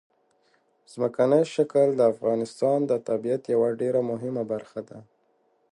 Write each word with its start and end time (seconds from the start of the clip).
ځمکنی 0.91 1.41
شکل 1.55 1.87
د 1.95 2.01
افغانستان 2.13 2.77
د 2.85 2.91
طبیعت 3.07 3.43
یوه 3.55 3.69
ډېره 3.81 4.01
مهمه 4.11 4.43
برخه 4.51 4.79
ده. 4.89 4.99